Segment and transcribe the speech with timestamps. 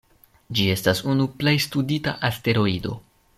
[0.59, 2.97] Ĝi estas unu plej studita asteroido.